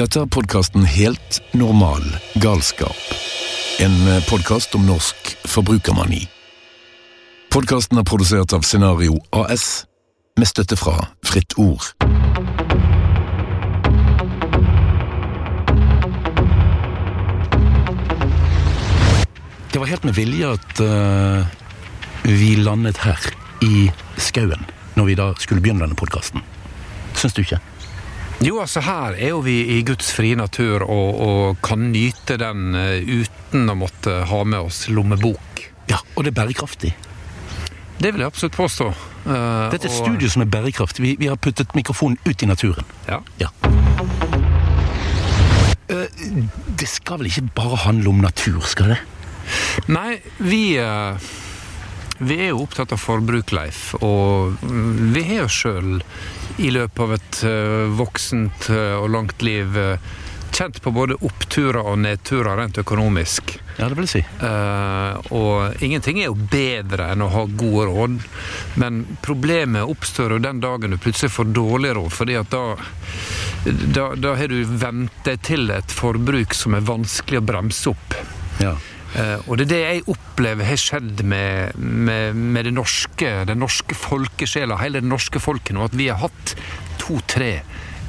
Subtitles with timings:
[0.00, 2.00] Dette er podkasten Helt normal
[2.40, 2.96] galskap.
[3.84, 3.92] En
[4.30, 6.22] podkast om norsk forbrukermani.
[7.52, 9.84] Podkasten er produsert av Scenario AS,
[10.40, 11.90] med støtte fra Fritt Ord.
[19.68, 21.44] Det var helt med vilje at uh,
[22.24, 23.34] vi landet her
[23.68, 24.64] i skauen
[24.96, 26.40] når vi da skulle begynne denne podkasten.
[27.20, 27.60] Syns du ikke?
[28.40, 32.70] Jo, altså her er jo vi i Guds frie natur og, og kan nyte den
[32.78, 35.66] eh, uten å måtte ha med oss lommebok.
[35.90, 36.94] Ja, og det er bærekraftig.
[38.00, 38.86] Det vil jeg absolutt påstå.
[39.26, 41.04] Uh, Dette er et og- studio som er bærekraftig.
[41.04, 42.86] Vi, vi har puttet mikrofonen ut i naturen.
[43.10, 43.18] Ja.
[43.42, 43.50] Ja.
[45.90, 46.06] Uh,
[46.80, 49.00] det skal vel ikke bare handle om natur, skal det?
[49.90, 51.16] Nei, vi eh,
[52.20, 53.94] Vi er jo opptatt av forbruk, Leif.
[54.04, 54.56] Og
[55.14, 55.92] vi har jo sjøl
[56.60, 60.10] i løpet av et eh, voksent eh, og langt liv eh,
[60.52, 63.54] kjent på både oppturer og nedturer rent økonomisk.
[63.78, 64.22] Ja, det vil jeg si.
[64.42, 68.18] Uh, og ingenting er jo bedre enn å ha gode råd,
[68.82, 72.64] men problemet oppstår jo den dagen du plutselig får dårlig råd, fordi at da
[73.64, 78.16] da, da har du vent deg til et forbruk som er vanskelig å bremse opp.
[78.60, 78.74] Ja.
[79.18, 83.62] Eh, og det er det jeg opplever har skjedd med, med, med det norske, den
[83.62, 86.54] norske folkesjela, hele det norske folket nå, at vi har hatt
[87.00, 87.60] to-tre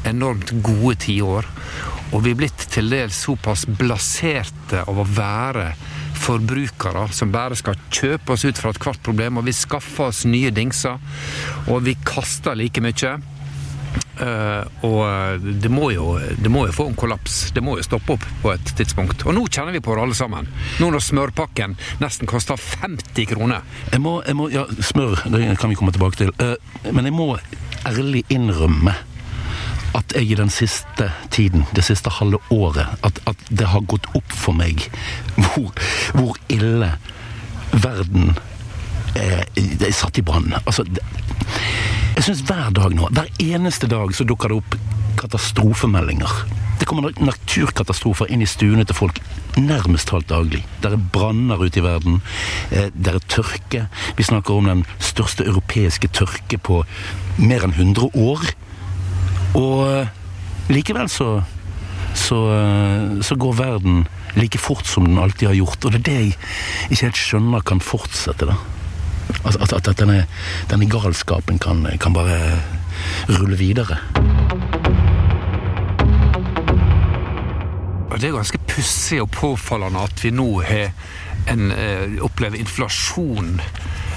[0.07, 1.47] enormt gode tiår.
[2.11, 5.71] Og vi er blitt til dels såpass blaserte av å være
[6.21, 10.51] forbrukere som bare skal kjøpe oss ut fra ethvert problem, og vi skaffer oss nye
[10.53, 10.99] dingser,
[11.67, 13.15] og vi kaster like mye.
[14.21, 17.43] Eh, og det må, jo, det må jo få en kollaps.
[17.55, 19.25] Det må jo stoppe opp på et tidspunkt.
[19.25, 20.49] Og nå kjenner vi på det alle sammen.
[20.81, 23.65] Nå når smørpakken nesten koster 50 kroner.
[23.91, 26.33] Jeg må, jeg må Ja, smør, det kan vi komme tilbake til.
[26.41, 26.57] Uh,
[26.91, 27.29] men jeg må
[27.87, 28.93] ærlig innrømme
[29.95, 34.07] at jeg i den siste tiden, det siste halve året, at, at det har gått
[34.15, 34.85] opp for meg
[35.35, 35.71] hvor,
[36.15, 36.93] hvor ille
[37.71, 38.35] verden
[39.15, 40.53] er, er satt i brann.
[40.63, 41.03] Altså, det,
[42.21, 44.75] jeg syns hver dag nå, hver eneste dag, så dukker det opp
[45.17, 46.33] katastrofemeldinger.
[46.77, 49.17] Det kommer naturkatastrofer inn i stuene til folk
[49.57, 50.59] nærmest talt daglig.
[50.83, 52.19] Der er branner ute i verden.
[52.69, 53.87] Der er tørke.
[54.19, 56.83] Vi snakker om den største europeiske tørke på
[57.41, 58.45] mer enn 100 år.
[59.57, 60.11] Og eh,
[60.69, 61.31] likevel så,
[62.13, 64.05] så, eh, så går verden
[64.37, 65.89] like fort som den alltid har gjort.
[65.89, 66.37] Og det er det jeg
[66.91, 68.59] ikke helt skjønner kan fortsette, da.
[69.45, 70.25] At, at, at denne,
[70.69, 72.37] denne galskapen kan, kan bare
[73.29, 73.97] rulle videre.
[78.21, 80.91] Det er ganske pussig og påfallende at vi nå har
[81.49, 83.55] en, eh, opplever inflasjon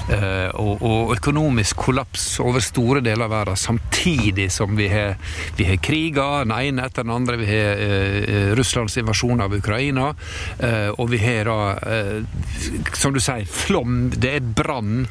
[0.05, 5.15] og, og økonomisk kollaps over store deler av verden, samtidig som vi har,
[5.57, 7.37] vi har kriger, den ene etter den andre.
[7.41, 10.11] Vi har eh, Russlands invasjon av Ukraina,
[10.59, 15.07] eh, og vi har da, eh, som du sier, flom, det er brann.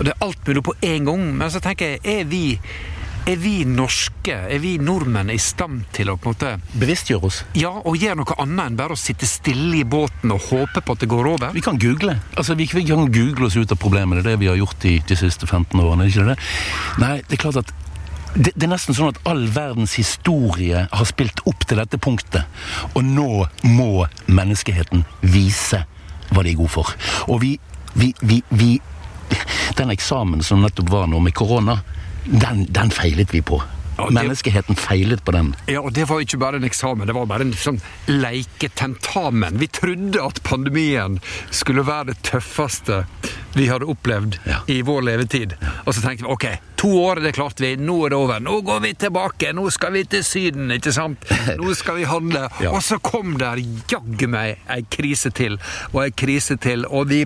[0.00, 1.30] Det er alt mulig på en gang.
[1.38, 2.44] Men så tenker jeg, er vi
[3.24, 7.40] er vi norske, er vi nordmenn i stand til å på en måte Bevisstgjør oss.
[7.56, 10.96] ja, og gjør noe annet enn bare å sitte stille i båten og håpe på
[10.96, 11.54] at det går over?
[11.56, 12.18] Vi kan google.
[12.36, 14.20] Altså, vi, vi kan google oss ut av problemet.
[14.20, 16.04] Det er det vi har gjort i de siste 15 årene.
[16.04, 16.36] er det ikke det?
[17.00, 17.74] Nei, det er klart at
[18.34, 22.44] det, det er nesten sånn at all verdens historie har spilt opp til dette punktet.
[22.92, 25.84] Og nå må menneskeheten vise
[26.34, 26.92] hva de er gode for.
[27.30, 27.56] Og vi,
[27.94, 28.74] vi, vi, vi
[29.78, 31.78] Den eksamen som nettopp var nå med korona,
[32.24, 33.62] den, den feilet vi på.
[33.96, 35.52] Ja, det- Menneskeheten feilet på den.
[35.70, 37.76] Ja, og det var ikke bare en eksamen, det var bare en sånn
[38.10, 39.58] leiketentamen.
[39.58, 41.20] Vi trodde at pandemien
[41.54, 43.04] skulle være det tøffeste
[43.54, 44.58] vi hadde opplevd Ja.
[44.66, 45.54] i vår levetid.
[45.86, 46.46] Og så tenkte vi ok,
[46.76, 48.40] to år, det klarte vi, nå er det over.
[48.40, 51.22] Nå går vi tilbake, nå skal vi til Syden, ikke sant?
[51.60, 52.48] Nå skal vi handle.
[52.60, 52.72] Ja.
[52.74, 55.58] Og så kom der jaggu meg ei krise til,
[55.92, 57.24] og ei krise til, og vi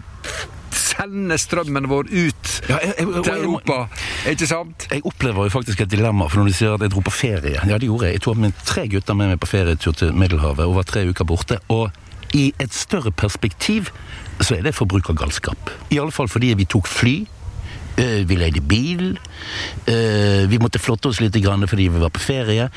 [0.98, 3.88] sender strømmen vår ut Ja, jeg- jeg- til Europa,
[4.26, 4.86] ikke sant?
[4.90, 7.60] Jeg opplever jo faktisk et dilemma, for når de sier at jeg dro på ferie
[7.66, 8.12] Ja, det gjorde jeg.
[8.18, 11.24] Jeg tok med tre gutter med meg på ferietur til Middelhavet og var tre uker
[11.24, 11.58] borte.
[11.68, 11.90] Og
[12.34, 13.88] i et større perspektiv
[14.40, 15.70] så er det forbrukergalskap.
[15.90, 17.26] I alle fall fordi vi tok fly.
[17.98, 19.18] eh, Vi leide bil.
[19.86, 22.70] eh, Vi måtte flotte oss litt fordi vi var på ferie.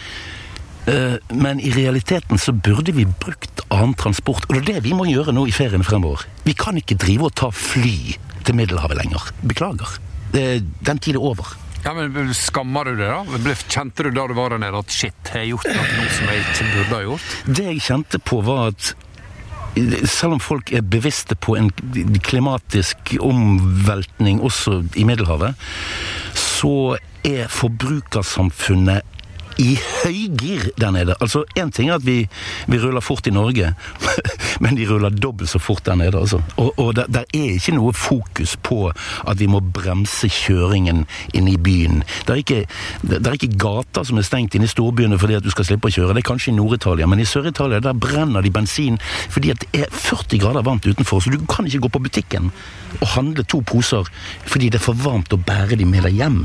[0.89, 4.45] Eh, Men i realiteten så burde vi brukt annen transport.
[4.49, 6.25] Og det er det vi må gjøre nå i ferien fremover.
[6.45, 9.31] Vi kan ikke drive og ta fly til Middelhavet lenger.
[9.45, 9.99] Beklager.
[10.31, 11.57] Den tid er over.
[11.83, 13.53] Ja, men Skammer du deg, da?
[13.67, 16.43] Kjente du da du var der nede at shit, har jeg gjort noe som jeg
[16.43, 17.31] ikke burde ha gjort?
[17.57, 18.91] Det jeg kjente på var at
[20.11, 21.71] selv om folk er bevisste på en
[22.21, 25.55] klimatisk omveltning også i Middelhavet,
[26.37, 29.07] så er forbrukersamfunnet
[29.61, 31.15] i høygir der nede.
[31.21, 32.27] Altså, Én ting er at vi,
[32.67, 33.73] vi, ruller fort i Norge,
[34.63, 36.17] men de ruller dobbelt så fort der nede.
[36.17, 36.41] altså.
[36.57, 38.91] Og, og der, der, er ikke noe fokus på
[39.27, 42.03] at vi må bremse kjøringen inn i byen.
[42.27, 42.61] Det er ikke,
[43.01, 45.91] det er ikke gater som er stengt inn i storbyene fordi at du skal slippe
[45.91, 46.15] å kjøre.
[46.15, 48.97] Det er kanskje i Nord-Italia, men i Sør-Italia der brenner de bensin
[49.29, 51.21] fordi at det er 40 grader varmt utenfor.
[51.21, 52.49] Så du kan ikke gå på butikken
[52.99, 54.09] og handle to poser
[54.45, 56.41] fordi det er for varmt å bære de med deg hjem.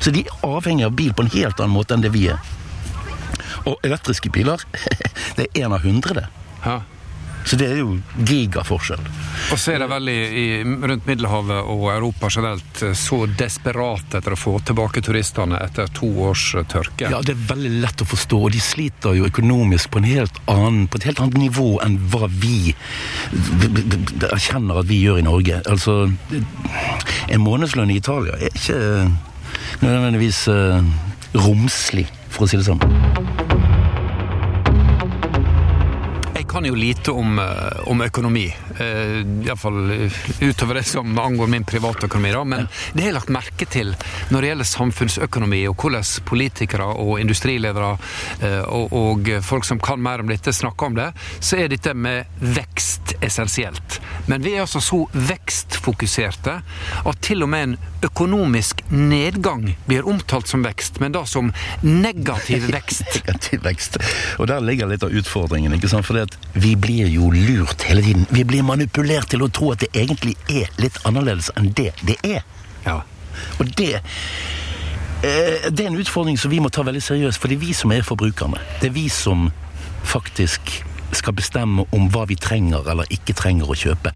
[0.00, 2.40] Så de er avhengig av bil på en helt annen måte enn det vi er.
[3.66, 4.62] Og elektriske biler,
[5.36, 6.26] det er én av hundre, det.
[6.64, 6.80] Ja.
[7.44, 7.94] Så det er jo
[8.28, 9.00] gigaforskjell.
[9.54, 14.20] Og så er de vel i, i, rundt Middelhavet og Europa generelt eh, så desperate
[14.20, 17.08] etter å få tilbake turistene etter to års eh, tørke.
[17.08, 21.00] Ja, det er veldig lett å forstå, og de sliter jo økonomisk på, annen, på
[21.00, 22.74] et helt annet nivå enn hva vi
[24.28, 25.62] erkjenner at vi gjør i Norge.
[25.70, 26.02] Altså,
[27.30, 28.80] en månedslønn i Italia er ikke
[29.80, 30.82] nødvendigvis uh,
[31.40, 33.39] romslig, for å si det sånn
[36.50, 38.48] kan jo lite om, eh, om økonomi.
[38.80, 40.10] Uh, Iallfall
[40.40, 42.32] utover det som angår min privatøkonomi.
[42.32, 42.44] Da.
[42.44, 43.92] Men det har jeg lagt merke til
[44.30, 47.90] når det gjelder samfunnsøkonomi, og hvordan politikere og industriledere
[48.66, 52.26] og, og, folk som kan mer om dette, snakker om det, så er dette med
[52.40, 54.00] vekst essensielt.
[54.26, 56.56] Men vi er altså så vekstfokuserte
[57.04, 57.76] at til og med en
[58.06, 61.52] økonomisk nedgang blir omtalt som vekst, men da som
[61.84, 63.20] negativ vekst.
[63.20, 64.00] negativ vekst.
[64.38, 65.74] Og der ligger litt av utfordringen.
[65.76, 66.08] ikke sant?
[66.08, 68.26] For det at vi blir jo lurt hele tiden.
[68.30, 72.18] Vi blir manipulert til å tro at det egentlig er litt annerledes enn det det
[72.26, 72.42] er.
[72.86, 73.00] Ja.
[73.58, 77.60] Og det eh, det er en utfordring som vi må ta veldig seriøst, for det
[77.60, 78.60] er vi som er forbrukerne.
[78.80, 79.50] Det er vi som
[80.04, 80.80] faktisk
[81.12, 84.14] skal bestemme om hva vi trenger eller ikke trenger å kjøpe.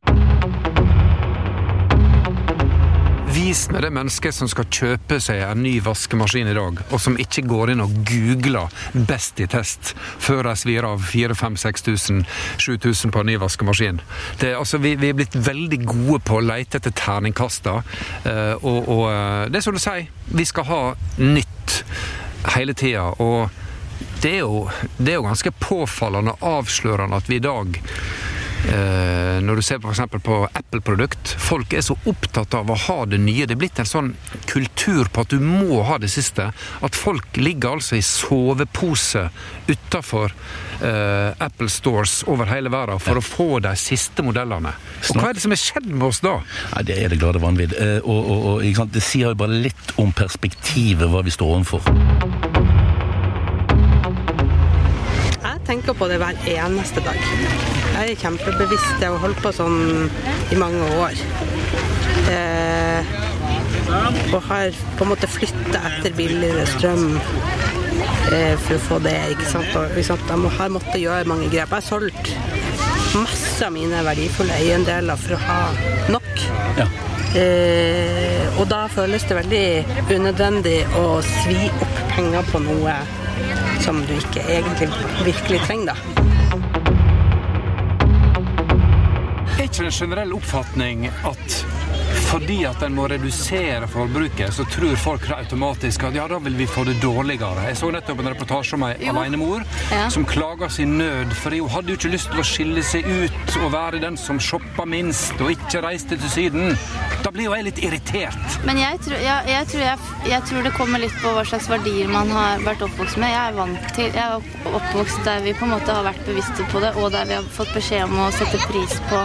[3.44, 7.19] Vis meg det mennesket som skal kjøpe seg en ny vaskemaskin i dag, og som
[7.20, 13.29] ikke går inn og googler 'Best i test' før de svir av 4000-5000-7000 på en
[13.29, 14.00] ny vaskemaskin.
[14.41, 17.85] Det, altså, vi, vi, er blitt veldig gode på å lete etter terningkaster,
[18.25, 21.85] uh, og, og uh, det er som du sier, vi skal ha nytt
[22.56, 23.12] hele tida.
[24.23, 28.44] det er, jo, det er jo ganske påfallende og avslørende at vi i dag Eh,
[28.64, 30.00] når du ser f.eks.
[30.25, 31.34] på Apple-produkt.
[31.43, 33.44] Folk er så opptatt av å ha det nye.
[33.46, 34.12] Det er blitt en sånn
[34.49, 36.49] kultur på at du må ha det siste.
[36.84, 39.26] At folk ligger altså i sovepose
[39.69, 40.32] utafor
[40.82, 44.75] uh, Apple Stores over hele verden for å få de siste modellene.
[45.10, 46.38] Og hva er det som er skjedd med oss da?
[46.72, 47.76] Ja, det er det glade vanvidd.
[47.78, 51.88] Eh, og, og, og det sier jo bare litt om perspektivet, hva vi står overfor.
[55.44, 57.83] Jeg tenker på det hver eneste dag.
[57.94, 58.96] Jeg er kjempebevisst.
[59.00, 60.08] Jeg har holdt på sånn
[60.50, 61.20] i mange år.
[62.32, 63.12] Eh,
[64.35, 67.05] og har på en måte flytta etter billigere strøm
[68.35, 69.14] eh, for å få det.
[69.37, 69.70] ikke sant?
[69.79, 70.26] Og, ikke sant?
[70.26, 71.70] Jeg har måttet gjøre mange grep.
[71.70, 72.35] Jeg har solgt
[73.14, 75.61] masse av mine verdifulle eiendeler for å ha
[76.11, 76.46] nok.
[76.81, 76.91] Ja.
[77.38, 79.67] Eh, og da føles det veldig
[80.11, 82.99] unødvendig å svi opp penger på noe
[83.87, 84.91] som du ikke egentlig
[85.26, 86.33] virkelig trenger, da.
[89.78, 91.64] Er en generell oppfatning at
[92.34, 96.66] fordi at en må redusere forbruket, så tror folk automatisk at ja, da vil vi
[96.66, 97.69] få det dårligere.
[97.69, 100.08] Jeg så nettopp en reportasje om ei alenemor ja.
[100.10, 103.55] som klager sin nød, for hun hadde jo ikke lyst til å skille seg ut
[103.60, 106.74] og være den som shoppa minst og ikke reiste til Syden.
[107.22, 108.58] Da blir jo jeg litt irritert.
[108.67, 111.70] Men jeg tror, ja, jeg, tror jeg, jeg tror, det kommer litt på hva slags
[111.70, 113.31] verdier man har vært oppvokst med.
[113.31, 116.67] Jeg er vant til, jeg er oppvokst der vi på en måte har vært bevisste
[116.74, 119.22] på det, og der vi har fått beskjed om å sette pris på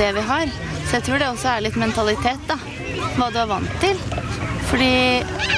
[0.00, 0.58] det vi har.
[0.88, 2.56] Så jeg tror det også er litt mentalitet, da.
[3.18, 3.98] Hva du er vant til.
[4.70, 4.88] Fordi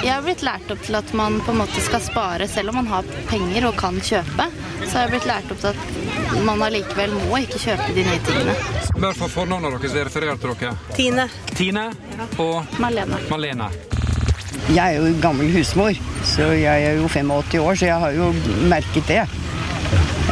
[0.00, 2.80] jeg har blitt lært opp til at man på en måte skal spare selv om
[2.80, 4.46] man har penger og kan kjøpe.
[4.84, 8.22] Så har jeg blitt lært opp til at man allikevel må ikke kjøpe de nye
[8.26, 8.56] tingene.
[8.96, 10.72] Bare for fornavnet deres, det refererer til dere.
[10.98, 11.28] Tine.
[11.54, 11.86] Tine
[12.42, 13.22] og Malene.
[13.30, 13.70] Malene.
[14.74, 15.94] Jeg er jo gammel husmor,
[16.26, 18.32] så jeg er jo 85 år, så jeg har jo
[18.70, 19.22] merket det.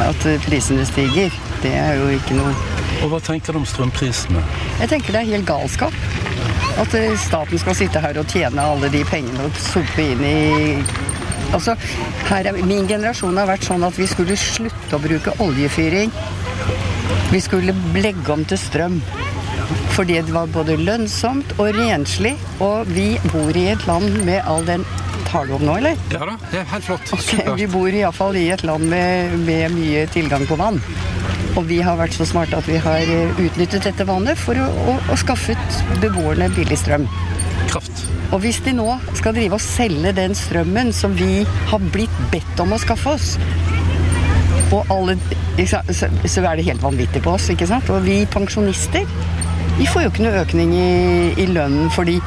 [0.03, 1.31] At prisene stiger.
[1.63, 4.41] Det er jo ikke noe og Hva tenker du om strømprisene?
[4.81, 5.95] Jeg tenker det er helt galskap.
[6.79, 10.39] At eh, staten skal sitte her og tjene alle de pengene og sope inn i
[11.49, 11.73] Altså,
[12.29, 16.11] er, Min generasjon har vært sånn at vi skulle slutte å bruke oljefyring.
[17.31, 18.99] Vi skulle legge om til strøm.
[19.95, 22.35] Fordi det var både lønnsomt og renslig.
[22.61, 24.85] Og vi bor i et land med all den
[25.29, 25.97] Har du om nå, eller?
[26.13, 27.11] Ja da, det er helt flott.
[27.13, 30.79] Okay, vi bor iallfall i et land med, med mye tilgang på vann.
[31.59, 34.67] Og vi har vært så smarte at vi har eh, utnyttet dette vannet for å,
[34.69, 37.03] å, å skaffet beboerne billig strøm.
[37.67, 38.05] Kraft.
[38.31, 38.87] Og hvis de nå
[39.17, 43.33] skal drive og selge den strømmen som vi har blitt bedt om å skaffe oss,
[44.69, 45.17] og alle,
[45.67, 47.89] så, så er det helt vanvittig på oss, ikke sant?
[47.91, 49.07] Og vi pensjonister,
[49.79, 50.89] vi får jo ikke noe økning i,
[51.41, 52.19] i lønnen fordi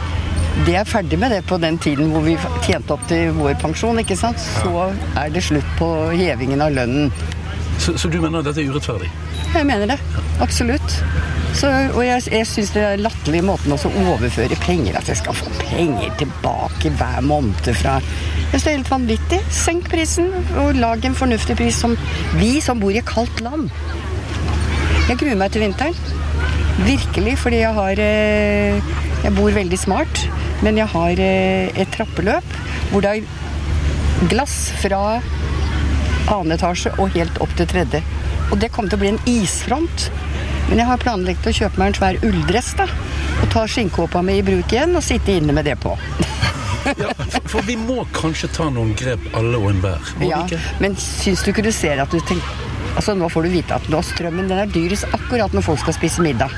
[0.66, 2.34] det er ferdig med det på den tiden hvor vi
[2.66, 4.42] tjente opp til vår pensjon, ikke sant?
[4.42, 7.08] Så er det slutt på hevingen av lønnen.
[7.78, 9.08] Så, så du mener dette er urettferdig?
[9.52, 9.98] Jeg mener det.
[10.42, 10.98] Absolutt.
[11.52, 15.36] Så, og jeg, jeg syns det er latterlig måten å overføre penger At jeg skal
[15.36, 19.40] få penger tilbake hver måned fra Jeg synes det er helt vanvittig.
[19.52, 20.30] Senk prisen,
[20.62, 21.96] og lag en fornuftig pris som
[22.40, 23.68] vi som bor i kaldt land.
[25.08, 25.96] Jeg gruer meg til vinteren.
[26.86, 30.24] Virkelig, fordi jeg har eh, Jeg bor veldig smart,
[30.64, 32.56] men jeg har eh, et trappeløp
[32.92, 35.20] hvor det er glass fra
[36.32, 38.02] annen etasje og helt opp til tredje.
[38.50, 40.08] Og det kom til å bli en isfront.
[40.68, 42.86] Men jeg har planlagt å kjøpe meg en svær ulldress da,
[43.42, 45.96] og ta skinnkåpa mi i bruk igjen og sitte inne med det på.
[47.02, 50.12] ja, for, for, vi må kanskje ta noen grep alle og enhver?
[50.24, 50.42] Ja,
[50.82, 53.86] men syns du ikke du ser at du tenker Altså Nå får du vite at
[53.88, 56.52] nå strømmen den er dyrest akkurat når folk skal spise middag.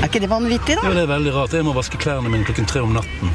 [0.00, 0.86] Er ikke det vanvittig, da?
[0.88, 1.56] Jo, det er veldig rart.
[1.58, 3.34] Jeg må vaske klærne mine klokken tre om natten.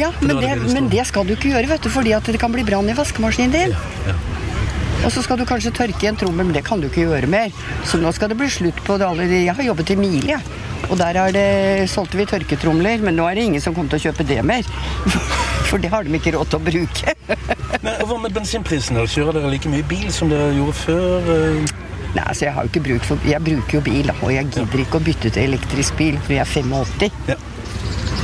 [0.00, 2.52] Ja, men det, men det, skal du ikke gjøre, vet du, fordi at det kan
[2.56, 3.76] bli brann i vaskemaskinen din.
[3.76, 4.45] Ja, ja.
[5.06, 7.30] Og så skal du kanskje tørke i en trommel, men det kan du ikke gjøre
[7.30, 7.52] mer.
[7.86, 10.62] Så nå skal det bli slutt på det alle Jeg har jobbet i Mile, jeg.
[10.90, 14.04] Og der det, solgte vi tørketromler, men nå er det ingen som kommer til å
[14.08, 14.66] kjøpe det mer.
[15.70, 17.14] For det har de ikke råd til å bruke.
[17.86, 18.98] men Hva med bensinprisen?
[18.98, 21.32] Kjører dere like mye bil som dere gjorde før?
[22.16, 24.82] Nei, altså jeg har jo ikke bruk for Jeg bruker jo bil, og jeg gidder
[24.86, 27.20] ikke å bytte til elektrisk bil, for jeg er 85.
[27.30, 27.38] Ja.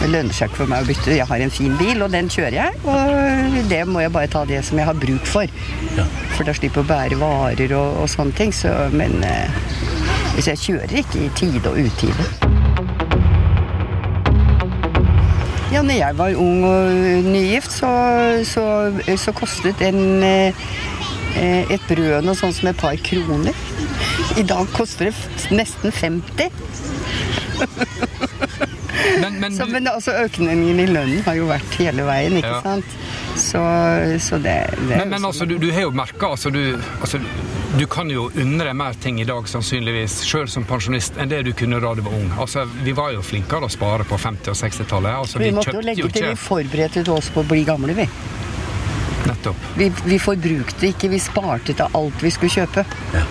[0.03, 1.13] Det lønner seg ikke for meg å bytte.
[1.15, 2.79] Jeg har en fin bil, og den kjører jeg.
[2.91, 5.47] Og det må jeg bare ta det som jeg har bruk for.
[5.95, 6.07] Ja.
[6.35, 8.51] For da slipper jeg å bære varer og, og sånne ting.
[8.57, 9.63] Så, men eh,
[10.35, 12.27] hvis jeg kjører ikke i tide og utide.
[15.73, 17.93] Ja, når jeg var ung og nygift, så,
[18.45, 18.67] så,
[19.17, 20.53] så kostet en, eh,
[21.71, 23.55] et brød noe sånt som et par kroner.
[24.35, 26.51] I dag koster det nesten 50.
[29.21, 32.61] Men, men, så, men altså, økningen i lønnen har jo vært hele veien, ikke ja.
[32.65, 32.97] sant?
[33.41, 33.63] Så,
[34.21, 36.53] så det, det, Men, men altså, du, du, har jo merka altså,
[37.01, 37.21] altså,
[37.79, 41.43] du kan jo unne deg mer ting i dag, sannsynligvis, sjøl som pensjonist, enn det
[41.49, 42.29] du kunne da du var ung.
[42.37, 45.19] Altså, Vi var jo flinkere å spare på 50- og 60-tallet.
[45.25, 48.09] Altså, vi, vi måtte jo legge til vi forberedte oss på å bli gamle, vi.
[49.29, 49.71] Nettopp.
[49.79, 52.87] Vi, vi forbrukte ikke, vi sparte til alt vi skulle kjøpe.
[53.15, 53.27] Ja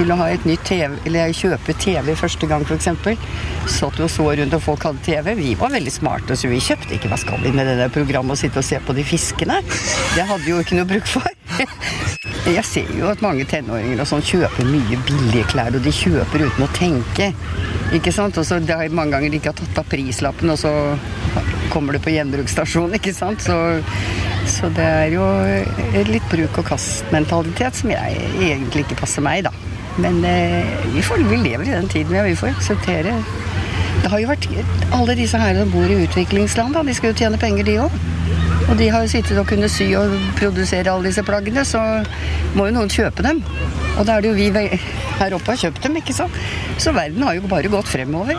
[0.00, 2.86] skulle ha et nytt TV, eller kjøpe TV første gang f.eks.,
[3.70, 5.34] satt vi og så rundt og folk hadde TV.
[5.38, 8.36] Vi var veldig smarte, så vi kjøpte ikke Hva skal vi med det der programmet
[8.36, 9.60] og sitte og se på de fiskene?
[10.14, 11.26] Det hadde vi jo ikke noe bruk for.
[12.56, 16.46] Jeg ser jo at mange tenåringer og sånn kjøper mye billige klær, og de kjøper
[16.46, 17.30] uten å tenke.
[17.96, 18.38] Ikke sant?
[18.40, 20.72] Og så det har mange ganger de ikke har tatt av prislappen, og så
[21.70, 23.44] kommer det på gjenbruksstasjonen, ikke sant.
[23.44, 23.58] Så,
[24.50, 25.24] så det er jo
[26.10, 29.52] litt bruk og kast-mentalitet som jeg egentlig ikke passer meg, da.
[30.00, 32.22] Men eh, vi, får, vi, lever i den tiden, ja.
[32.24, 33.16] Vi får akseptere
[34.00, 34.46] Det har jo vært
[34.94, 37.98] Alle disse her som bor i utviklingsland, da, de skal jo tjene penger, de òg.
[38.70, 41.80] Og de har jo sittet og kunnet sy og produsere alle disse plaggene, så
[42.54, 43.42] må jo noen kjøpe dem.
[43.98, 44.50] Og da er det jo vi
[45.20, 46.38] her oppe har kjøpt dem, ikke sant.
[46.80, 48.38] Så verden har jo bare gått fremover.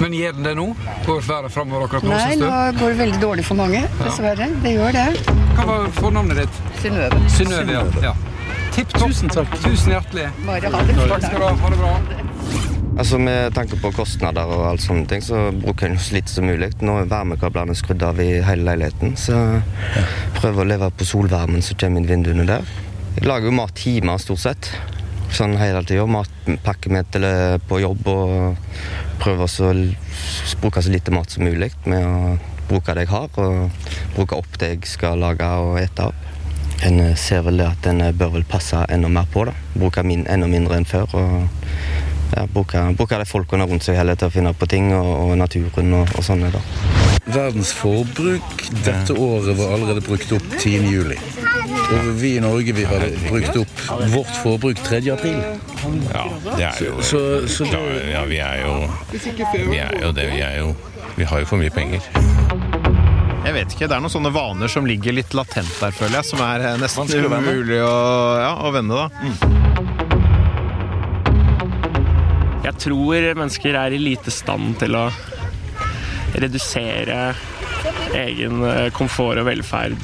[0.00, 0.66] Men gjør den det nå?
[1.04, 2.16] Går været framover akkurat nå?
[2.16, 4.48] Nei, nå går det veldig dårlig for mange, dessverre.
[4.64, 5.06] Det gjør det.
[5.58, 6.60] Hva var fornavnet ditt?
[6.80, 7.22] Synnøve.
[7.36, 8.14] Synnøve, ja.
[8.74, 9.10] Tipp topp.
[9.10, 9.56] Tusen takk.
[9.64, 10.28] Tusen hjertelig.
[10.46, 11.54] Bare ha det Takk skal du ha.
[11.64, 11.94] Ha det bra.
[13.00, 16.44] Altså Med tanke på kostnader og alt sånne ting, så bruker en så lite som
[16.48, 16.70] mulig.
[16.84, 21.64] Nå er varmekablene skrudd av i hele leiligheten, så jeg prøver å leve på solvarmen
[21.64, 22.72] som kommer inn vinduene der.
[23.16, 24.72] Jeg lager jo mat hjemme stort sett.
[25.36, 26.06] Sånn hele tida.
[26.10, 27.26] Matpakke med til
[27.68, 28.56] på jobb og
[29.20, 29.74] prøver å
[30.60, 32.38] bruke så lite mat som mulig med å
[32.70, 36.26] bruke det jeg har, og bruke opp det jeg skal lage og ete av.
[36.86, 39.44] En eh, ser vel det at en eh, bør vel passe enda mer på.
[39.48, 39.54] da.
[39.74, 41.12] Bruke min, enda mindre enn før.
[41.18, 41.48] og
[42.30, 45.32] ja, bruke, bruke de folkene rundt seg heller til å finne på ting, og, og
[45.40, 46.52] naturen og, og sånne.
[46.54, 46.62] da.
[47.30, 51.59] Verdens forbruk dette året var allerede brukt opp 10.
[51.90, 53.80] Og vi i Norge vi hadde brukt opp
[54.12, 55.00] vårt forbruk 3.
[55.14, 55.40] april.
[56.12, 57.80] Ja, det er jo så, så, så
[58.12, 58.74] Ja, vi er jo
[59.72, 60.74] Vi er jo det vi er jo.
[61.16, 62.00] Vi har jo for mye penger.
[63.40, 63.88] Jeg vet ikke.
[63.88, 66.28] Det er noen sånne vaner som ligger litt latent der, føler jeg.
[66.30, 67.94] Som er eh, nesten umulig å,
[68.38, 69.08] ja, å vende, da.
[69.24, 69.36] Mm.
[72.68, 75.08] Jeg tror mennesker er i lite stand til å
[76.38, 77.34] redusere
[78.14, 79.96] egen eh, komfort og velferd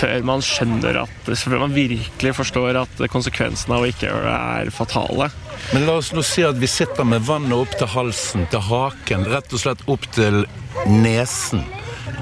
[0.00, 4.38] før man skjønner at Før man virkelig forstår at konsekvensene av å ikke gjøre det
[4.62, 5.28] er fatale.
[5.74, 9.28] Men la oss nå si at vi sitter med vannet opp til halsen, til haken,
[9.30, 10.42] rett og slett opp til
[10.88, 11.64] nesen.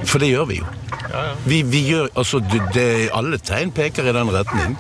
[0.09, 0.69] For det gjør vi jo.
[1.49, 4.77] Vi, vi gjør, altså, det, det, Alle tegn peker i den retning.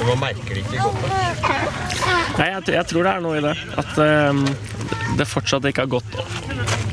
[0.00, 1.06] Man merker det ikke godt.
[2.40, 3.54] Nei, jeg, jeg, tror det er noe i det.
[3.80, 4.44] At um,
[5.18, 6.18] det fortsatt ikke har gått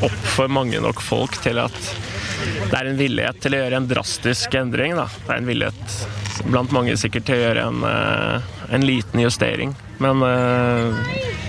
[0.05, 1.77] opp for mange nok folk til at
[2.67, 4.95] det er en villighet til å gjøre en drastisk endring.
[4.97, 5.07] Da.
[5.23, 5.97] Det er en villighet
[6.47, 9.73] blant mange sikkert til å gjøre en, uh, en liten justering.
[10.03, 10.99] Men uh,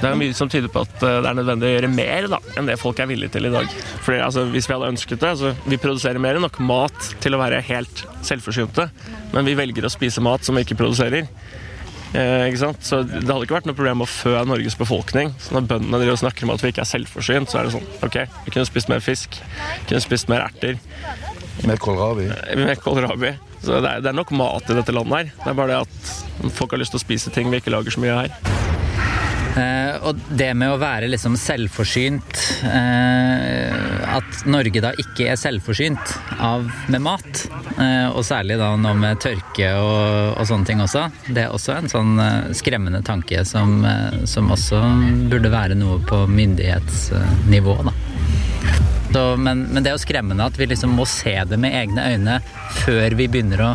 [0.00, 2.40] det er mye som tyder på at uh, det er nødvendig å gjøre mer da,
[2.56, 3.70] enn det folk er villige til i dag.
[4.06, 7.36] Fordi, altså, hvis vi hadde ønsket det, altså, Vi produserer mer enn nok mat til
[7.36, 8.88] å være helt selvforsynte,
[9.34, 11.28] men vi velger å spise mat som vi ikke produserer.
[12.16, 12.84] Eh, ikke sant?
[12.84, 15.34] Så Det hadde ikke vært noe problem å fø Norges befolkning.
[15.42, 17.74] Så Når bøndene driver og snakker om at vi ikke er selvforsynt, så er det
[17.76, 19.40] sånn OK, vi kunne spist mer fisk.
[19.82, 20.78] Vi kunne spist mer erter.
[21.68, 22.30] Mer kålrabi.
[22.56, 23.34] Mer kålrabi.
[23.58, 25.32] Så det er, det er, nok mat i dette landet her.
[25.42, 27.94] Det er bare det at folk har lyst til å spise ting vi ikke lager
[27.94, 28.36] så mye her.
[29.58, 33.57] Eh, og det med å være liksom selvforsynt eh,
[34.08, 37.42] At Norge da ikke er selvforsynt av, med mat,
[37.76, 41.74] eh, og særlig da nå med tørke og, og, sånne ting også, det er også
[41.76, 44.80] en sånn eh, skremmende tanke som, eh, som også
[45.28, 47.96] burde være noe på myndighetsnivå, da.
[49.08, 52.04] Så, men, men, det er jo skremmende at vi liksom må se det med egne
[52.12, 52.40] øyne
[52.82, 53.70] før vi begynner å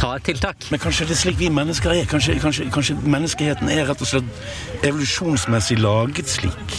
[0.00, 0.66] ta et tiltak.
[0.72, 2.08] Men kanskje det er slik vi mennesker er?
[2.10, 6.78] Kanskje, kanskje, kanskje menneskeheten er rett og slett evolusjonsmessig laget slik?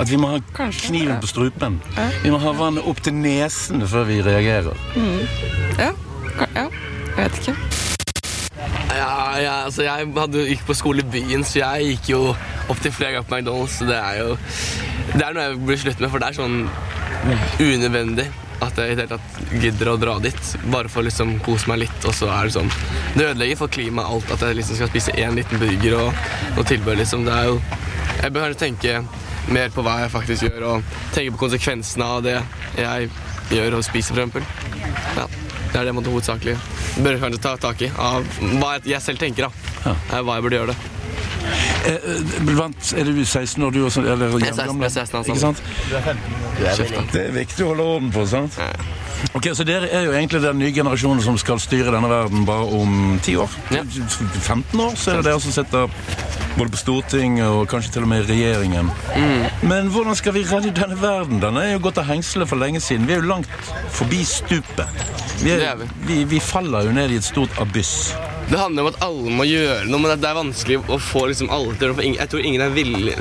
[0.00, 1.20] At vi må ha kanskje, kniven ja.
[1.20, 1.80] på strupen.
[1.96, 2.06] Ja.
[2.22, 4.76] Vi må ha vannet opp til nesen før vi reagerer.
[4.96, 5.20] Mm.
[5.76, 5.90] Ja.
[6.56, 6.66] ja.
[7.16, 7.56] Jeg vet ikke.
[8.90, 12.20] Ja, ja, altså jeg hadde, gikk på skole i byen, så jeg gikk jo
[12.72, 13.76] opptil flere ganger på McDonald's.
[13.78, 14.36] Så det er jo
[15.10, 16.58] Det er noe jeg burde slutte med, for det er sånn
[17.60, 18.30] unødvendig
[18.60, 20.50] at jeg i det hele tatt gidder å dra dit.
[20.72, 22.70] Bare for å liksom kose meg litt, og så er det sånn
[23.16, 26.22] Det ødelegger for klimaet alt at jeg liksom skal spise én liten burger og
[26.56, 27.24] noe tilbør, liksom.
[27.28, 27.60] Det er jo
[28.20, 28.96] Jeg bør kanskje tenke
[29.48, 32.36] mer på hva jeg faktisk gjør, og tenke på konsekvensene av det
[32.78, 33.10] jeg
[33.50, 34.44] gjør og spiser, eksempel.
[35.16, 35.26] Ja,
[35.70, 36.58] det er det måtte hovedsakelig
[36.98, 37.90] bør kanskje ta tak i.
[37.98, 38.24] Av
[38.58, 39.94] hva jeg selv tenker, da.
[40.10, 40.78] Hva jeg burde gjøre det.
[42.44, 44.02] Blant, er er du 16 år, du også?
[44.04, 45.32] Eller jeg er 16, altså.
[45.32, 45.62] Ikke sant?
[47.12, 48.58] Det er viktig å holde orden på, sant?
[49.34, 52.66] Ok, Så dere er jo egentlig den nye generasjonen som skal styre denne verden bare
[52.80, 53.56] om 10 år?
[53.74, 53.84] Ja.
[53.84, 55.90] 15 år så er det dere som sitter
[56.56, 58.90] både på Stortinget og kanskje til og med i regjeringen.
[59.14, 59.44] Mm.
[59.70, 61.40] Men hvordan skal vi redde denne verden?
[61.42, 63.06] Den er jo gått av hengselet for lenge siden.
[63.06, 65.00] Vi er jo langt forbi stupet.
[65.44, 68.12] Vi, er, vi, vi faller jo ned i et stort abyss.
[68.50, 71.52] Det handler om at alle må gjøre noe, men det er vanskelig å få liksom
[71.54, 72.00] alle til å.
[72.02, 73.14] Jeg tror ingen er villig.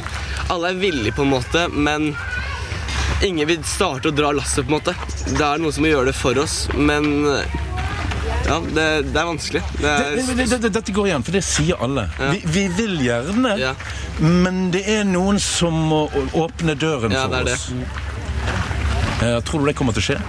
[0.49, 2.15] Alle er villige, på en måte, men
[3.25, 4.95] ingen vil starte å dra lasset, på en måte.
[5.29, 7.09] Det er noen som må gjøre det for oss, men
[8.49, 9.61] ja, det, det er vanskelig.
[9.77, 10.57] Det er...
[10.57, 12.07] Det, dette går igjen, for det sier alle.
[12.17, 12.31] Ja.
[12.33, 13.73] Vi, vi, vil gjerne, ja.
[14.19, 16.05] men det er noen som må
[16.37, 17.69] åpne døren ja, for oss.
[19.19, 20.19] Jeg tror du det kommer til å skje?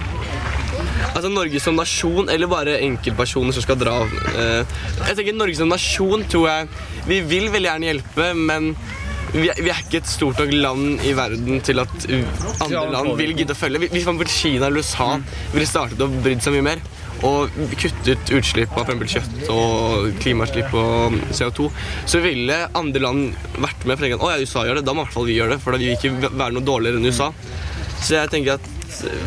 [1.11, 3.97] Altså Norge som nasjon, eller bare enkeltpersoner som skal dra
[4.39, 4.61] eh,
[5.07, 6.69] Jeg tenker Norge som nasjon tror jeg
[7.09, 8.69] Vi vil veldig gjerne hjelpe, men
[9.31, 11.93] vi er, vi er, ikke et stort nok land i verden til at
[12.63, 13.87] andre land vil gidde å følge.
[13.93, 15.23] Hvis man Kina eller USA mm.
[15.53, 16.83] ville startet å brydd seg mye mer
[17.27, 19.13] og kuttet utslipp av f.eks.
[19.13, 21.67] kjøtt og klimautslipp og CO2,
[22.09, 24.01] så ville andre land vært med.
[24.01, 25.61] For å ja, USA gjør det, da må i hvert fall vi gjøre det.
[25.61, 27.29] For da vil vi ikke være noe dårligere enn USA.
[28.01, 28.69] Så jeg tenker at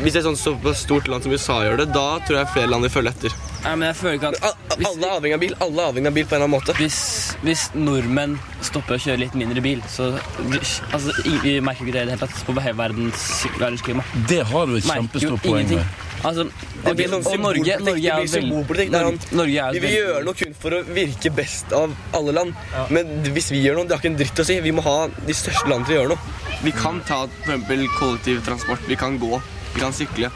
[0.03, 2.73] hvis det er sånn så stort land som USA gjør det, da tror jeg flere
[2.75, 3.43] land vil følge etter.
[3.65, 4.63] Nei, men jeg føler ikke at...
[4.75, 5.55] Hvis, alle er avhengig av bil.
[5.65, 6.75] Alle er avhengig av bil på en eller annen måte.
[6.77, 6.99] Hvis,
[7.47, 10.11] hvis nordmenn stopper å kjøre litt mindre bil, så
[10.93, 14.05] altså, Vi merker ikke det i det hele tatt på verdens, verdensklima.
[14.29, 16.03] Det har du et kjempestort poeng med.
[16.25, 16.47] Altså,
[16.85, 18.95] det blir sånn Norge, Norge er symbolpolitikk.
[18.97, 22.55] Er vi vil gjøre noe kun for å virke best av alle land.
[22.73, 22.87] Ja.
[22.97, 24.57] Men hvis vi gjør noe, det har ikke en dritt å si.
[24.65, 26.41] Vi må ha de største landene til å gjøre noe.
[26.65, 28.89] Vi kan ta for kollektivtransport.
[28.89, 29.41] Vi kan gå.
[29.75, 30.33] Vi kan sykle.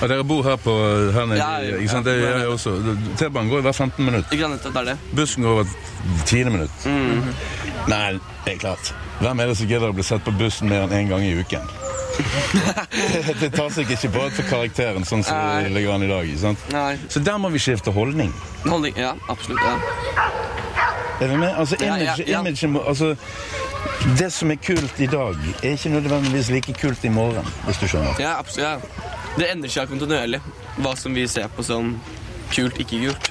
[0.00, 0.72] Ja, dere bor her på
[1.14, 2.06] her nede, ja, ikke sant?
[2.06, 2.74] Det gjør jeg også.
[3.18, 4.32] T-banen går hver 15 minutter.
[4.36, 4.96] Ikke sant, det er det.
[5.18, 6.86] Bussen går hvert tiende minutt.
[6.86, 7.32] Mm.
[7.90, 8.12] Nei,
[8.44, 8.92] det er klart.
[9.18, 11.26] Hvem er det som gidder å bli sett på bussen mer enn én en gang
[11.26, 11.66] i uken?
[13.40, 15.66] det tar seg ikke på for karakteren sånn som Nei.
[15.66, 16.30] det ligger an i dag.
[16.40, 16.64] sant?
[16.74, 16.92] Nei.
[17.10, 18.32] Så der må vi skifte holdning.
[18.66, 19.62] Holdning, Ja, absolutt.
[19.62, 19.76] ja.
[21.20, 21.50] Er vi med?
[21.58, 23.16] Altså, image, ja, ja, image, altså
[24.18, 27.46] det som er kult i dag, er ikke nødvendigvis like kult i morgen.
[27.66, 28.14] hvis du skjønner.
[28.22, 28.86] Ja, absolutt.
[29.38, 30.40] Det endrer seg kontinuerlig,
[30.82, 31.92] hva som vi ser på som
[32.50, 33.30] kult, ikke kult.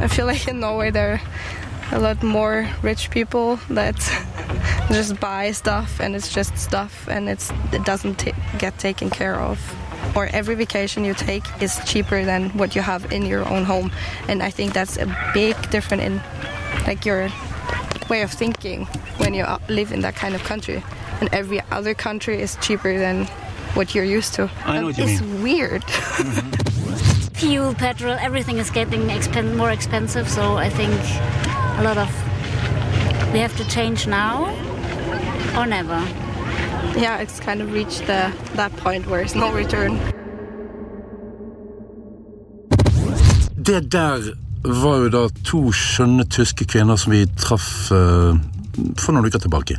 [0.00, 1.20] I feel like in Norway there
[1.92, 3.96] are a lot more rich people that
[4.88, 8.26] just buy stuff and it's just stuff and it's, it doesn't
[8.58, 9.58] get taken care of.
[10.16, 13.90] or every vacation you take is cheaper than what you have in your own home.
[14.28, 16.20] And I think that's a big difference in
[16.86, 17.28] like your
[18.08, 18.86] way of thinking
[19.18, 20.82] when you uh, live in that kind of country.
[21.20, 23.26] And every other country is cheaper than
[23.74, 24.50] what you're used to.
[24.64, 25.42] I know what you it's mean.
[25.42, 25.84] weird.
[27.34, 30.28] fuel, petrol, everything is getting expen- more expensive.
[30.28, 30.94] So I think
[31.78, 32.08] a lot of
[33.32, 34.44] we have to change now
[35.56, 36.00] or never.
[36.96, 39.98] yeah, it's kind of reached the, that point where it's no return.
[43.66, 48.36] Det der var jo da to skjønne tyske kvinner som vi traff eh,
[48.98, 49.76] for noen uker tilbake.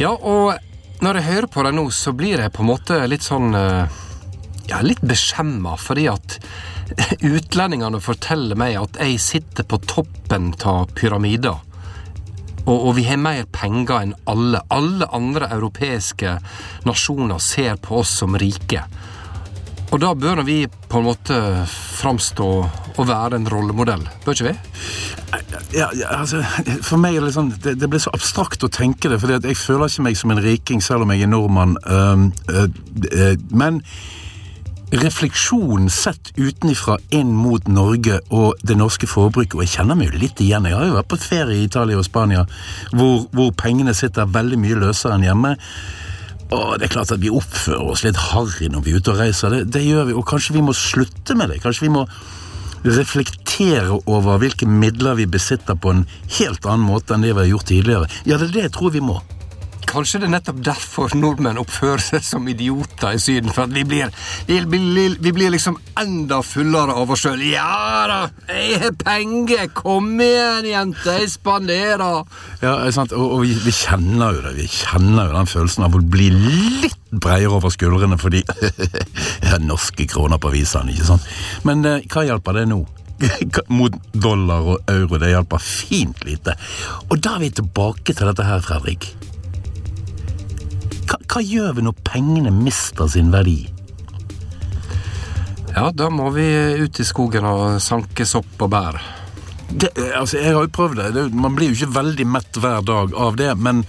[0.00, 0.54] Ja, og
[1.04, 4.00] når jeg hører på deg nå, så blir jeg på en måte litt sånn eh,
[4.70, 6.38] Ja, litt beskjemma, fordi at
[7.34, 11.60] utlendingene forteller meg at jeg sitter på toppen av pyramider.
[12.64, 14.62] Og, og vi har mer penger enn alle.
[14.72, 16.38] Alle andre europeiske
[16.88, 18.86] nasjoner ser på oss som rike.
[19.94, 21.36] Og da bør vi på en måte
[21.68, 22.48] framstå
[22.94, 24.54] og være en rollemodell, bør ikke vi?
[25.74, 26.42] Ja, ja, altså,
[26.82, 29.58] for meg er det sånn Det, det blir så abstrakt å tenke det, for jeg
[29.58, 31.78] føler ikke meg som en riking selv om jeg er nordmann.
[31.86, 33.80] øhm, uh, uh, men
[34.94, 40.22] refleksjonen sett utenifra inn mot Norge og det norske forbruket, og jeg kjenner meg jo
[40.22, 40.66] litt igjen.
[40.70, 42.44] Jeg har jo vært på ferie i Italia og Spania,
[42.92, 45.54] hvor, hvor pengene sitter veldig mye løsere enn hjemme.
[46.54, 49.20] Og det er klart at vi oppfører oss litt harry når vi er ute og
[49.20, 49.54] reiser.
[49.54, 51.60] Det, det gjør vi, og kanskje vi må slutte med det.
[51.64, 52.06] Kanskje vi må
[52.84, 56.04] reflektere over hvilke midler vi besitter på en
[56.38, 58.10] helt annen måte enn det vi har gjort tidligere.
[58.28, 59.18] Ja, det er det jeg tror vi må.
[59.88, 63.52] Kanskje det er nettopp derfor nordmenn oppfører seg som idioter i Syden.
[63.54, 64.10] For at vi blir,
[64.48, 67.42] vi blir, vi blir liksom enda fullere av oss sjøl.
[67.46, 68.18] Ja da,
[68.50, 69.68] jeg har penger!
[69.74, 72.24] Kom igjen, jente, jeg spanderer!
[72.62, 73.14] Ja, sant?
[73.16, 74.56] Og, og vi, vi kjenner jo det.
[74.58, 78.42] Vi kjenner jo den følelsen av å bli litt breiere over skuldrene fordi
[79.46, 81.28] ja, Norske kroner på visene, ikke sant?
[81.68, 82.82] Men eh, hva hjelper det nå?
[83.78, 86.56] Mot dollar og euro, det hjelper fint lite.
[87.08, 89.12] Og da er vi tilbake til dette her, Fredrik.
[91.14, 93.68] Hva, hva gjør vi når pengene mister sin verdi?
[95.70, 96.42] Ja, da må vi
[96.82, 98.98] ut i skogen og sanke sopp og bær.
[99.70, 101.12] Det, altså, jeg har jo prøvd det.
[101.14, 101.24] det.
[101.38, 103.84] Man blir jo ikke veldig mett hver dag av det, men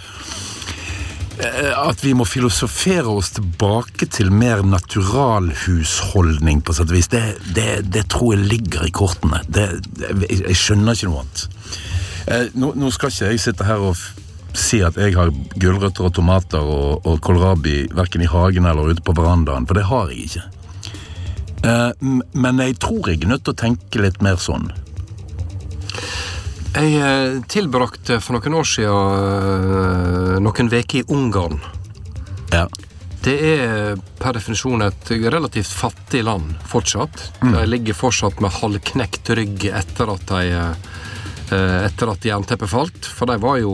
[1.42, 7.24] eh, at vi må filosofere oss tilbake til mer naturalhusholdning, på sett og vis, det,
[7.58, 9.42] det, det tror jeg ligger i kortene.
[9.50, 9.66] Det,
[10.04, 11.48] jeg, jeg skjønner ikke noe annet.
[12.26, 13.98] Eh, nå, nå skal ikke jeg sitte her og
[14.56, 19.04] si at jeg har gulrøtter og tomater og, og kålrabi verken i hagen eller ute
[19.06, 20.46] på verandaen, for det har jeg ikke.
[21.66, 21.92] Eh,
[22.34, 24.68] men jeg tror jeg er nødt til å tenke litt mer sånn.
[26.76, 31.62] Jeg eh, tilbrakte for noen år siden eh, noen uker i Ungarn.
[32.54, 32.68] Ja.
[33.26, 37.32] Det er per definisjon et relativt fattig land fortsatt.
[37.42, 37.56] Mm.
[37.56, 40.60] De ligger fortsatt med halvknekt rygg etter at de
[41.46, 43.74] etter at jernteppet falt, for de var jo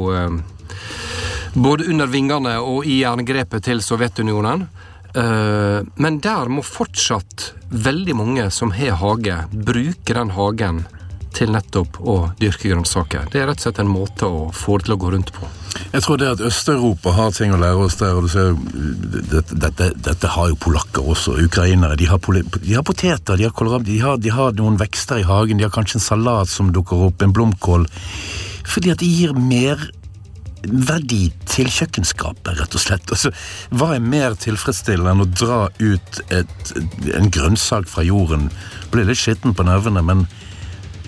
[1.53, 4.67] både under vingene og i jerngrepet til Sovjetunionen.
[5.15, 10.85] Eh, Men der må fortsatt veldig mange som har hage, bruke den hagen
[11.35, 13.29] til nettopp å dyrke grønnsaker.
[13.31, 15.47] Det er rett og slett en måte å få det til å gå rundt på.
[15.93, 18.15] Jeg tror det at Øst-Europa har ting å lære oss der.
[18.15, 18.51] og du ser,
[19.31, 21.95] dette, dette, dette har jo polakker også, ukrainere.
[21.95, 25.57] De har, de har poteter, de har kålrabi, de de har noen vekster i hagen,
[25.57, 27.87] de har kanskje en salat som dukker opp, en blomkål.
[28.67, 29.79] Fordi at det gir mer
[30.63, 33.12] verdi til kjøkkenskapet, rett og slett.
[33.13, 33.32] Altså,
[33.74, 36.74] hva er mer tilfredsstillende enn å dra ut et,
[37.17, 38.50] en grønnsak fra jorden?
[38.93, 40.26] Blir litt skitten på nervene, men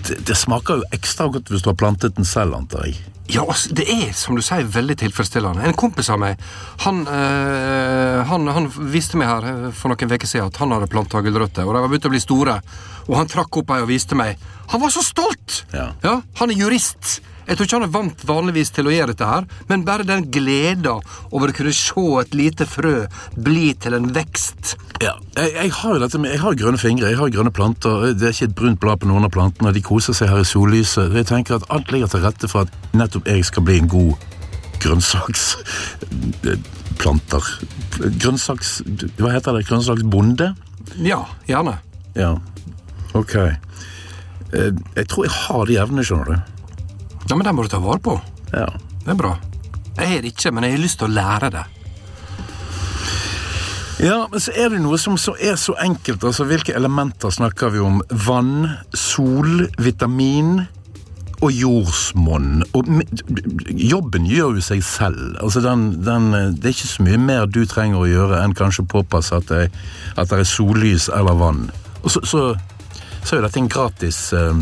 [0.04, 2.98] det, det smaker jo ekstra godt hvis du har plantet den selv, antar jeg.
[3.32, 5.64] Ja, altså, det er som du sier veldig tilfredsstillende.
[5.64, 6.40] En kompis av meg
[6.84, 10.90] han, øh, han, han viste meg her øh, for noen uker siden at han hadde
[10.92, 12.58] planta gulrøtter, og de var begynt å bli store.
[13.08, 14.36] Og han trakk opp ei og viste meg.
[14.74, 15.62] Han var så stolt!
[15.72, 16.18] Ja.
[16.40, 17.22] Han er jurist.
[17.46, 20.24] Jeg tror ikke han er vant vanligvis til å gjøre dette her, men bare den
[20.32, 20.94] gleda
[21.30, 22.94] over å kunne se et lite frø
[23.36, 24.76] bli til en vekst.
[25.02, 27.94] Ja, jeg, jeg har jo dette med, jeg har grønne fingre, jeg har grønne planter.
[28.16, 29.74] Det er ikke et brunt blad på noen av plantene.
[29.76, 31.12] De koser seg her i sollyset.
[31.18, 34.12] Jeg tenker at alt ligger til rette for at nettopp jeg skal bli en god
[34.84, 37.44] grønnsaksplanter.
[38.20, 38.68] Grønnsaks...
[39.18, 39.66] Hva heter det?
[39.68, 40.48] Grønnsaksbonde?
[41.04, 41.74] Ja, gjerne.
[42.16, 42.32] Ja,
[43.16, 43.34] ok.
[44.54, 46.36] Eh, Jeg tror jeg har de evnene, skjønner du.
[47.28, 48.18] Ja, Men den må du ta vare på.
[48.52, 48.68] Ja.
[49.04, 49.36] Det er bra.
[49.96, 51.64] Jeg har det ikke, men jeg har lyst til å lære det.
[54.02, 56.24] Ja, men så er det noe som så er så enkelt.
[56.24, 58.02] altså Hvilke elementer snakker vi om?
[58.26, 60.64] Vann, sol, vitamin,
[61.44, 62.64] og jordsmonn.
[62.74, 62.88] Og
[63.68, 65.36] jobben gjør jo seg selv.
[65.42, 68.86] Altså den, den, det er ikke så mye mer du trenger å gjøre enn kanskje
[68.88, 69.66] påpasse at det,
[70.16, 71.66] at det er sollys eller vann.
[72.02, 72.46] Og så, så,
[73.22, 74.56] så er dette en gratis uh,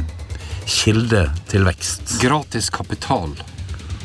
[0.67, 2.17] kilde til vekst.
[2.23, 3.35] Gratis kapital.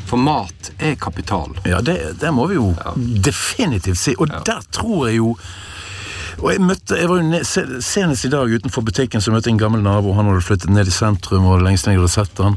[0.08, 1.52] For mat er kapital.
[1.68, 2.94] Ja, det, det må vi jo ja.
[3.24, 4.14] definitivt si.
[4.18, 4.40] Og ja.
[4.46, 5.34] der tror jeg jo
[6.38, 9.62] og jeg møtte, jeg var jo Senest i dag utenfor butikken så møtte jeg en
[9.64, 10.12] gammel nabo.
[10.14, 12.54] Han hadde flyttet ned i sentrum, og lengst ned jeg hadde sett han.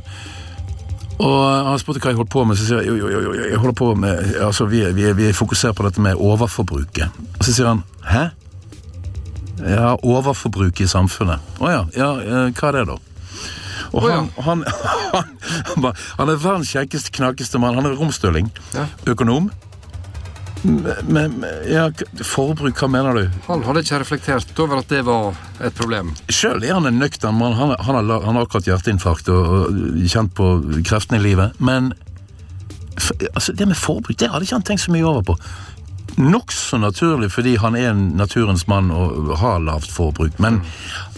[1.22, 2.60] Og han spurte hva jeg holdt på med.
[2.60, 5.74] Så sier jeg jo, jo, jo, jeg holder på med, altså vi, vi, vi fokuserer
[5.78, 7.24] på dette med overforbruket.
[7.40, 8.28] Og så sier han hæ?
[9.62, 11.42] Ja, overforbruket i samfunnet.
[11.62, 12.12] Å ja, ja,
[12.54, 13.00] hva er det, da?
[13.92, 14.64] Og han, han,
[15.16, 17.78] han, han, er verdens kjekkeste, knakeste mann.
[17.80, 18.52] Han er romstøling.
[19.10, 19.52] Økonom.
[20.62, 21.88] Men, ja,
[22.28, 23.40] forbruk, hva mener du?
[23.48, 26.12] Han hadde ikke reflektert over at det var et problem.
[26.30, 27.58] Sjøl er han en nøktern mann.
[27.58, 30.54] Han, han, har, han har akkurat hjerteinfarkt og, og kjent på
[30.86, 31.58] kreftene i livet.
[31.58, 31.92] Men
[33.00, 35.38] for, altså, det med forbruk det hadde ikke han tenkt så mye over på.
[36.20, 40.40] Nokså naturlig fordi han er en naturens mann og har lavt forbruk.
[40.44, 40.62] Men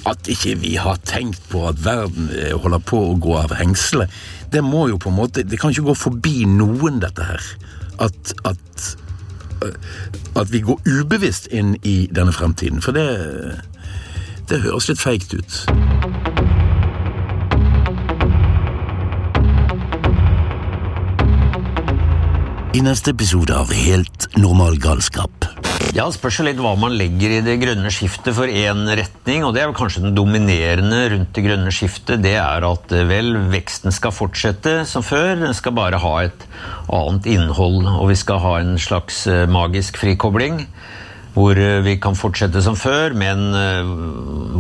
[0.10, 2.30] at ikke vi har tenkt på at verden
[2.62, 4.12] holder på å gå av hengselet,
[4.54, 7.48] det må jo på en måte Det kan ikke gå forbi noen, dette her.
[8.04, 8.94] At, at
[10.36, 12.82] at vi går ubevisst inn i denne fremtiden.
[12.84, 13.08] For det,
[14.50, 16.33] det høres litt feigt ut.
[22.74, 25.46] I neste episode av Helt normal galskap
[25.94, 29.44] ja, spørs litt hva man legger i det grønne skiftet for én retning.
[29.46, 33.06] og det er vel Kanskje den dominerende rundt det grønne skiftet det er at eh,
[33.06, 35.36] vel, veksten skal fortsette som før.
[35.44, 36.48] Den skal bare ha et
[36.90, 40.64] annet innhold, og vi skal ha en slags eh, magisk frikobling
[41.34, 43.94] hvor eh, vi kan fortsette som før, men eh,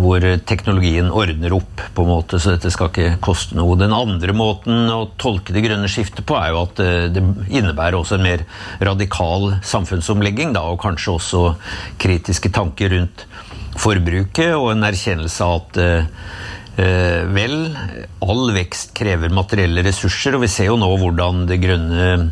[0.03, 3.77] hvor teknologien ordner opp, på en måte, så dette skal ikke koste noe.
[3.79, 7.99] Den andre måten å tolke det grønne skiftet på, er jo at eh, det innebærer
[7.99, 8.45] også en mer
[8.81, 11.45] radikal samfunnsomlegging, da, og kanskje også
[12.01, 13.27] kritiske tanker rundt
[13.77, 15.83] forbruket, og en erkjennelse av at
[16.73, 17.67] Eh, vel,
[18.25, 22.31] all vekst krever materielle ressurser, og vi ser jo nå hvordan det grønne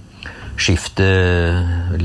[0.60, 2.02] skiftet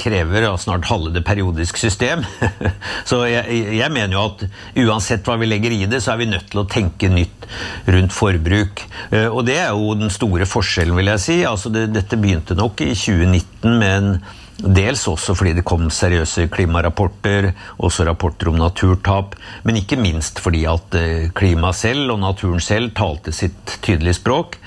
[0.00, 2.24] krever og snart halve det periodiske system.
[3.08, 4.44] Så jeg, jeg, mener jo at
[4.84, 7.48] uansett hva vi legger i det, så er vi nødt til å tenke nytt
[7.92, 8.84] rundt forbruk.
[9.10, 11.40] Eh, og det er jo den store forskjellen, vil jeg si.
[11.48, 14.14] Altså det, dette begynte nok i 2019 med en
[14.62, 17.48] Dels også fordi det kom seriøse klimarapporter,
[17.82, 19.34] også rapporter om naturtap.
[19.66, 24.60] Men ikke minst fordi at eh, klimaet selv og naturen selv talte sitt tydelige språk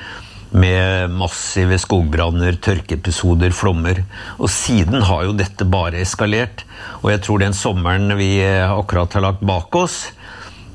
[0.55, 4.03] med massive skogbranner, tørkeepisoder, flommer.
[4.39, 6.63] Og siden har jo dette bare eskalert.
[7.03, 10.05] Og jeg tror den sommeren vi eh, akkurat har lagt bak oss,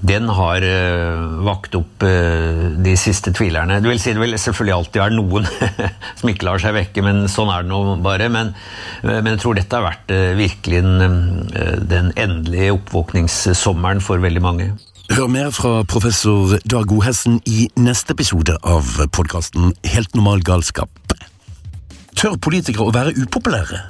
[0.00, 3.82] den har uh, vakt opp uh, de siste tvilerne.
[3.84, 5.48] Det vil si det vil selvfølgelig alltid være noen
[6.22, 8.30] som ikke lar seg vekke, men sånn er det nå bare.
[8.32, 8.54] Men,
[9.04, 11.18] men jeg tror dette har vært virkelig den,
[11.90, 14.70] den endelige oppvåkningssommeren for veldig mange.
[15.10, 21.14] Hør mer fra professor Dag Godhessen i neste episode av podkasten Helt normal galskap.
[22.14, 23.80] Tør politikere å være upopulære?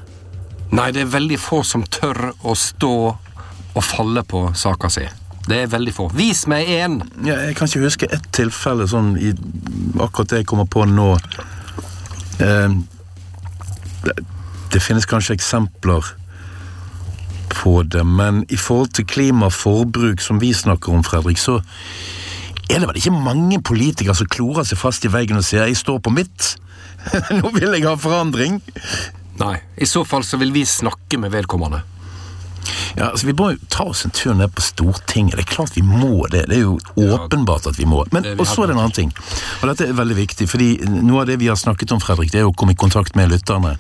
[0.73, 5.05] Nei, det er veldig få som tør å stå og falle på saka si.
[5.45, 6.09] Det er veldig få.
[6.17, 6.97] Vis meg én!
[7.27, 9.35] Ja, jeg kan ikke huske ett tilfelle sånn i
[10.01, 11.11] akkurat det jeg kommer på nå.
[12.41, 12.81] Eh,
[14.09, 14.17] det,
[14.73, 16.15] det finnes kanskje eksempler
[17.53, 21.61] på det, men i forhold til klimaforbruk, som vi snakker om, Fredrik, så
[22.71, 25.77] er det vel ikke mange politikere som klorer seg fast i veggen og sier 'jeg
[25.77, 26.57] står på mitt',
[27.41, 28.61] nå vil jeg ha forandring.
[29.41, 31.83] Nei, i så fall så vil vi snakke med vedkommende.
[32.97, 35.39] Ja, altså Vi må jo ta oss en tur ned på Stortinget.
[35.39, 36.45] Det er klart vi må det.
[36.51, 38.05] Det er jo åpenbart at vi må.
[38.13, 39.13] Men og så er det en annen ting.
[39.61, 42.43] Og dette er veldig viktig, fordi noe av det vi har snakket om, Fredrik, det
[42.43, 43.77] er å komme i kontakt med lytterne.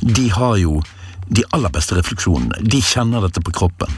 [0.00, 0.80] De har jo
[1.30, 2.58] de aller beste refleksjonene.
[2.60, 3.92] De kjenner dette på kroppen.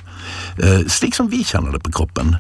[0.61, 2.35] Eh, slik som vi kjenner det på kroppen.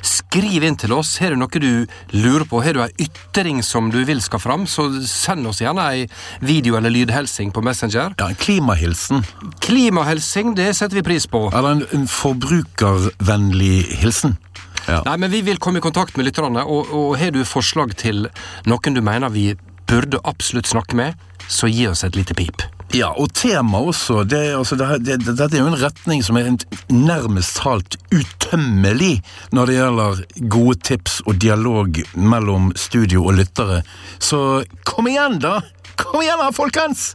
[0.00, 1.18] Skriv inn til oss.
[1.20, 2.62] Har du noe du lurer på?
[2.64, 6.08] Har du ei ytring som du vil skal fram, så send oss gjerne ei
[6.40, 8.16] video- eller lydhelsing på Messenger.
[8.18, 9.24] Ja, en klimahilsen.
[9.64, 11.48] Klimahilsing, det setter vi pris på.
[11.52, 14.38] Eller en, en forbrukervennlig hilsen.
[14.88, 15.02] Ja.
[15.04, 18.30] Nei, men Vi vil komme i kontakt med lytterne, og, og har du forslag til
[18.64, 19.50] noen du mener vi
[19.88, 22.64] burde absolutt snakke med, så gi oss et lite pip.
[22.96, 24.22] Ja, og tema også.
[24.24, 26.54] Det, altså, det, det, dette er jo en retning som er
[26.88, 29.18] nærmest talt utømmelig
[29.52, 33.82] når det gjelder gode tips og dialog mellom studio og lyttere.
[34.18, 35.58] Så kom igjen, da!
[36.00, 37.12] Kom igjen da, folkens!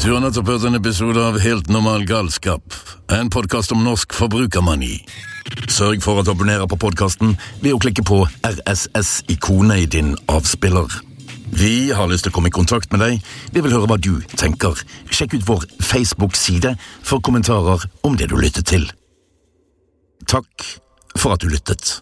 [0.00, 2.64] Du har nettopp hørt en episode av Helt normal galskap,
[3.12, 4.94] en podkast om norsk forbrukermani.
[5.68, 11.09] Sørg for at du abonnerer på podkasten ved å klikke på RSS-ikonet i din avspiller.
[11.50, 13.24] Vi har lyst til å komme i kontakt med deg.
[13.52, 14.78] Vi vil høre hva du tenker.
[15.10, 18.86] Sjekk ut vår Facebook-side for kommentarer om det du lyttet til.
[20.30, 20.68] Takk
[21.18, 21.98] for at du lyttet.